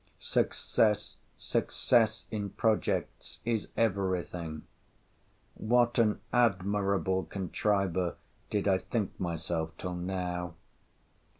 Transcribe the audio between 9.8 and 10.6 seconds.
now!